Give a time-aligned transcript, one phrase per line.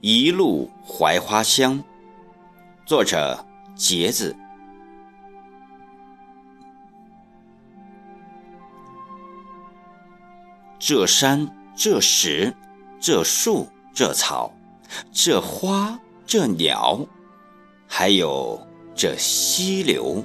[0.00, 1.82] 一路槐花香，
[2.84, 3.42] 作者
[3.74, 4.36] 节子。
[10.78, 12.54] 这山，这石，
[13.00, 14.52] 这树，这草，
[15.10, 17.00] 这花，这鸟，
[17.96, 18.60] 还有
[18.92, 20.24] 这溪流，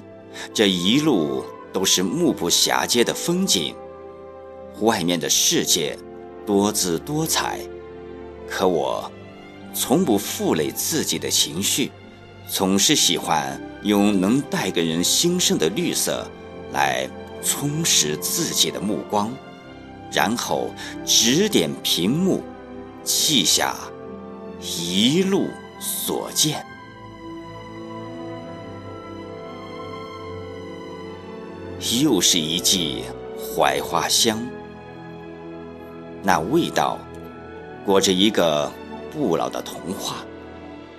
[0.56, 3.76] 这一路都是目不暇接的风景。
[4.82, 5.96] 外面的世界
[6.48, 7.60] 多姿多彩，
[8.50, 9.12] 可我。
[9.72, 11.92] 从不负累自己的情绪，
[12.48, 16.26] 总是喜欢用能带给人心声的绿色
[16.74, 17.08] 来
[17.44, 19.32] 充实自己的目光，
[20.12, 20.72] 然后
[21.06, 22.42] 指点屏幕，
[23.04, 23.76] 记下
[24.60, 26.66] 一路所见。
[32.02, 33.04] 又是一季
[33.38, 34.40] 槐花香，
[36.22, 36.98] 那味道
[37.86, 38.72] 裹着一个。
[39.12, 40.18] 不老的童话，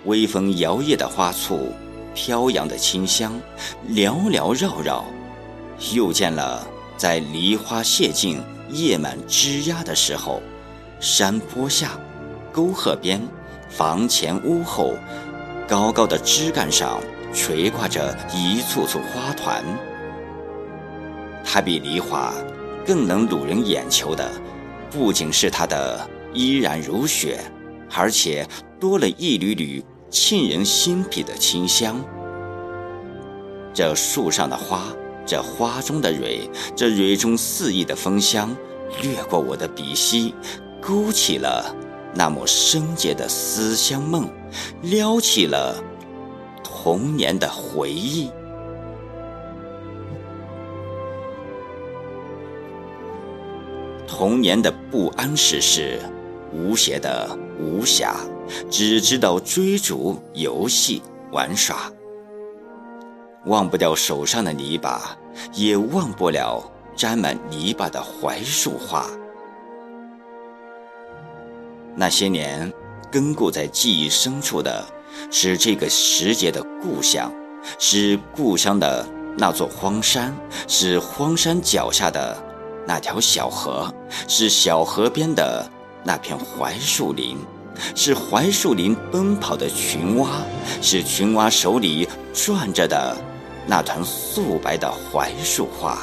[0.05, 1.73] 微风摇曳的花簇，
[2.13, 3.41] 飘扬的清香，
[3.89, 5.05] 缭缭绕绕。
[5.95, 10.43] 又见了在梨花谢尽、叶满枝桠的时候，
[10.99, 11.93] 山坡下、
[12.51, 13.23] 沟壑边、
[13.69, 14.95] 房前屋后，
[15.69, 17.01] 高高的枝干上
[17.33, 19.65] 垂挂着一簇簇花团。
[21.53, 22.33] 它比梨花
[22.87, 24.31] 更能掳人眼球的，
[24.89, 27.41] 不仅是它的依然如雪。
[27.93, 28.47] 而且
[28.79, 32.01] 多了一缕缕沁人心脾的清香。
[33.75, 34.85] 这树上的花，
[35.27, 38.57] 这花中的蕊，这蕊中肆意的芳香，
[39.03, 40.33] 掠过我的鼻息，
[40.81, 41.75] 勾起了
[42.15, 44.31] 那抹深结的思乡梦，
[44.83, 45.83] 撩起了
[46.63, 48.31] 童年的回忆。
[54.21, 55.99] 童年的不谙世事。
[56.53, 57.27] 无邪的
[57.59, 58.17] 无暇，
[58.69, 61.01] 只知道追逐、游戏、
[61.33, 61.91] 玩耍，
[63.47, 65.17] 忘不掉手上的泥巴，
[65.55, 66.63] 也忘不了
[66.95, 69.07] 沾满泥巴的槐树花。
[71.97, 72.71] 那些年，
[73.11, 74.85] 根固在记忆深处的，
[75.31, 77.33] 是这个时节的故乡，
[77.79, 79.07] 是故乡的
[79.39, 80.37] 那座荒山，
[80.69, 82.37] 是荒山脚下的
[82.91, 83.89] 那条小河，
[84.27, 85.65] 是小河边的。
[86.03, 87.39] 那片槐树林，
[87.95, 90.43] 是槐树林奔跑的群蛙，
[90.83, 93.17] 是群蛙手里转着的
[93.65, 95.99] 那团素白的槐树花。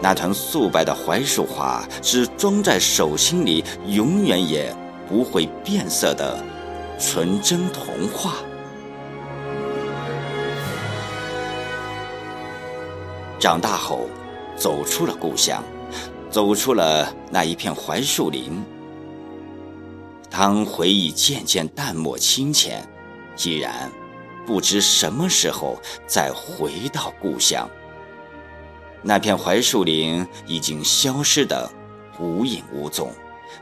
[0.00, 4.74] 那团素白的槐树花，是装在手心里永远也
[5.06, 6.42] 不会变色的
[6.98, 8.36] 纯真童话。
[13.38, 14.08] 长大后，
[14.64, 15.62] 走出了故乡。
[16.30, 18.64] 走出了那一片槐树林。
[20.30, 22.82] 当回忆渐渐淡漠清浅，
[23.36, 23.92] 既然
[24.46, 27.68] 不知什么时候再回到故乡。
[29.02, 31.70] 那片槐树林已经消失得
[32.18, 33.12] 无影无踪，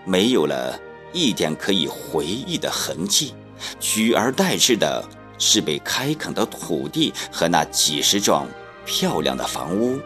[0.04, 0.78] 没有了
[1.12, 3.34] 一点可以回忆的痕迹，
[3.80, 5.04] 取而代之的
[5.36, 8.46] 是被开垦的土地和那几十幢
[8.86, 9.98] 漂亮的房屋。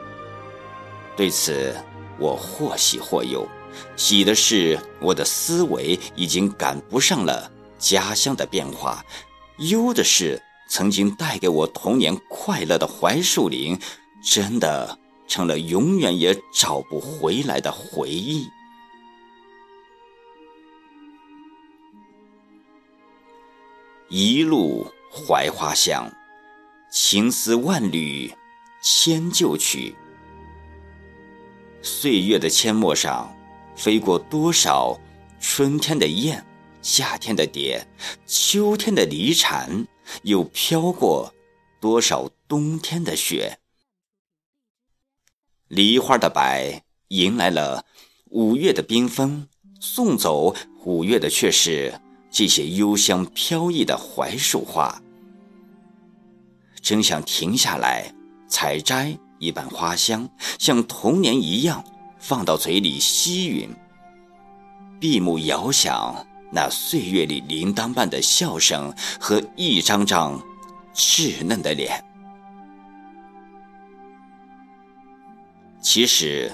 [1.17, 1.75] 对此。
[2.19, 3.47] 我或喜或忧，
[3.95, 9.05] 喜的是我的思维已经赶不上了家乡的变化，
[9.59, 13.79] 忧的是曾经带给我童年快乐的槐树林，
[14.25, 18.49] 真的成了永远也找不回来的回忆。
[24.09, 26.11] 一路槐花香，
[26.91, 28.33] 情思万缕
[28.81, 29.95] 千旧曲。
[31.87, 33.33] 岁月的阡陌上，
[33.77, 34.99] 飞过多少
[35.39, 36.45] 春天的雁，
[36.83, 37.87] 夏天的蝶，
[38.27, 39.87] 秋天的离蝉，
[40.25, 41.33] 又飘过
[41.81, 43.61] 多少冬天的雪。
[45.69, 47.85] 梨花的白迎来了
[48.31, 49.49] 五月的缤纷，
[49.81, 52.01] 送走五月的却是
[52.33, 55.01] 这些幽香飘逸的槐树花。
[56.83, 58.13] 真想停下来
[58.49, 59.17] 采摘。
[59.39, 60.29] 一瓣花香，
[60.59, 61.85] 像童年一样
[62.19, 63.69] 放到嘴里吸吮，
[64.99, 70.41] 闭目遥想那岁月里铃铛般的笑声和一张张
[70.95, 72.03] 稚嫩的脸。
[75.81, 76.51] 其实，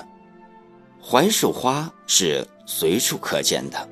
[1.00, 3.88] 槐树花是随处可见的，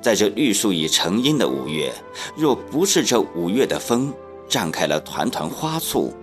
[0.00, 1.92] 在这绿树已成荫的五月，
[2.36, 4.14] 若不是这五月的风
[4.48, 6.14] 绽开了团团花簇，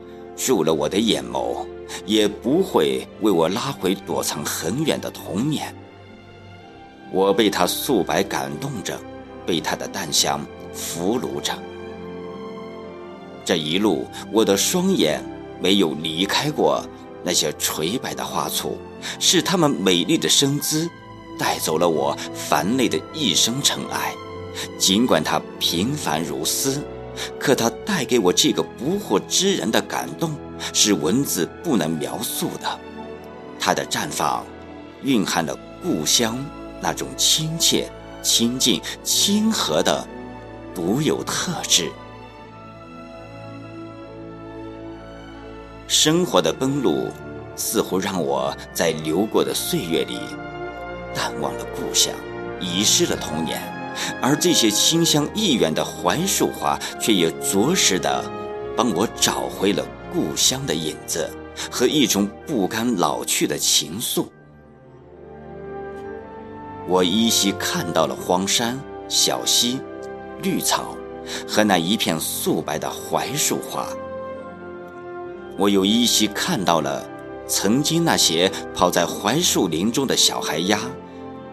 [0.48, 1.66] 入了我的眼眸，
[2.06, 5.74] 也不会为我拉回躲藏很远的童年。
[7.12, 9.00] 我被它素白感动着，
[9.46, 11.54] 被它的淡香俘虏着。
[13.46, 15.24] 这一路，我的双眼
[15.62, 16.84] 没有离开过
[17.24, 18.78] 那些垂白的花簇，
[19.20, 20.90] 是它们美丽的身姿
[21.38, 24.14] 带走了我烦累的一生尘埃。
[24.80, 26.82] 尽管它平凡如斯，
[27.40, 30.36] 可它带给我这个不惑之人的感动，
[30.74, 32.80] 是文字不能描述的。
[33.60, 34.46] 它的绽放，
[35.02, 36.38] 蕴含了故乡
[36.82, 37.90] 那种亲切、
[38.22, 40.06] 亲近、亲和的
[40.74, 41.92] 独有特质。
[45.88, 47.10] 生活的奔路，
[47.56, 50.20] 似乎让我在流过的岁月里
[51.14, 52.14] 淡忘了故乡，
[52.60, 53.60] 遗失了童年；
[54.22, 58.24] 而这些清香意远的槐树花，却也着实的
[58.76, 61.30] 帮我找回了故乡的影子
[61.70, 64.28] 和一种不甘老去的情愫。
[66.88, 68.80] 我依稀看到了荒山、
[69.10, 69.82] 小溪、
[70.42, 70.96] 绿草
[71.46, 73.86] 和那一片素白的槐树花。
[75.58, 77.06] 我又依稀看到了
[77.46, 80.80] 曾经那些跑在槐树林中的小孩鸭，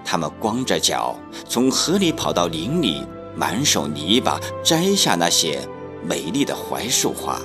[0.04, 1.18] 他们光着脚
[1.48, 3.04] 从河里跑到林里，
[3.34, 5.66] 满手泥巴摘下那些
[6.06, 7.40] 美丽的槐树花。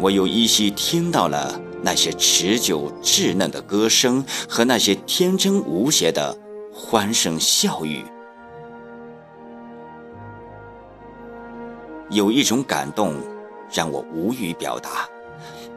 [0.00, 6.36] 我又依稀听到了那些持久稚嫩的歌声和那些天真无邪的
[6.72, 8.04] 欢声笑语。
[12.10, 13.14] 有一种感动。
[13.72, 15.08] 让我无语表达。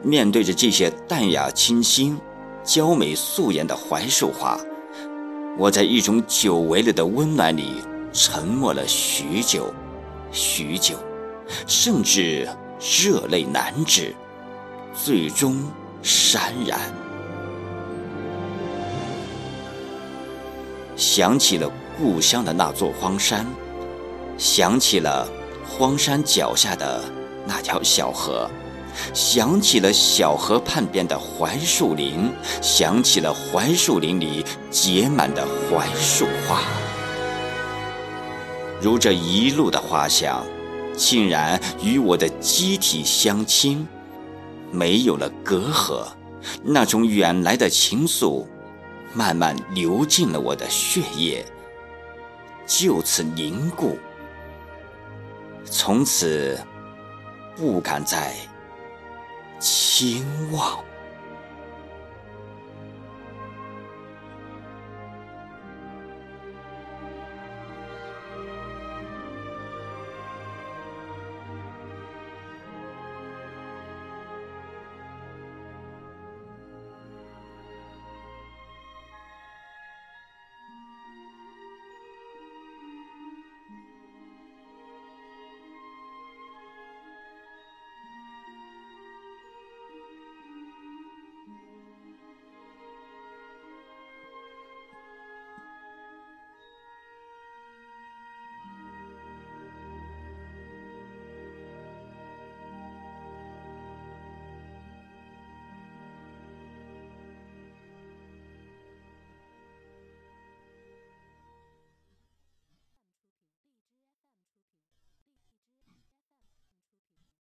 [0.00, 2.16] 面对着这些淡雅清新、
[2.62, 4.56] 娇美素颜的槐树花，
[5.58, 7.82] 我在一种久违了的温暖里
[8.12, 9.74] 沉默了许久，
[10.30, 10.94] 许久，
[11.66, 12.48] 甚至
[12.80, 14.14] 热泪难止，
[14.94, 15.62] 最终
[16.02, 16.78] 潸然。
[20.96, 23.46] 想起了故乡的那座荒山，
[24.38, 25.28] 想起了
[25.66, 27.02] 荒山脚下的。
[27.46, 28.48] 那条小河，
[29.14, 32.30] 想起了小河畔边的槐树林，
[32.60, 36.60] 想起了槐树林里结满的槐树花。
[38.80, 40.44] 如这一路的花香，
[40.96, 43.86] 竟然与我的机体相亲，
[44.70, 46.06] 没有了隔阂，
[46.62, 48.46] 那种远来的情愫，
[49.14, 51.44] 慢慢流进了我的血液，
[52.66, 53.98] 就此凝固，
[55.64, 56.58] 从此。
[57.56, 58.34] 不敢再
[59.58, 60.82] 轻望。